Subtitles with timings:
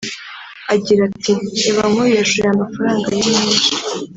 [0.73, 1.31] Agira ati
[1.63, 3.69] “Reba nk’uyu yashoye amafaranga ye menshi